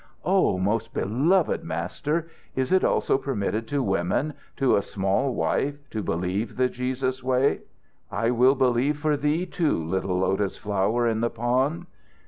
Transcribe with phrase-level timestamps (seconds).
[0.25, 6.01] "Oh, most beloved Master, is it also permitted to women, to a small wife, to
[6.01, 7.59] believe the Jesus way?"
[8.11, 11.85] "I will believe for thee, too, little Lotus Flower in the Pond."